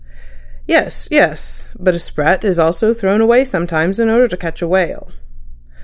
"Yes. 0.65 1.07
Yes. 1.11 1.67
But 1.77 1.93
a 1.93 1.99
sprat 1.99 2.43
is 2.43 2.57
also 2.57 2.91
thrown 2.91 3.21
away 3.21 3.45
sometimes 3.45 3.99
in 3.99 4.09
order 4.09 4.27
to 4.29 4.35
catch 4.35 4.59
a 4.63 4.67
whale." 4.67 5.11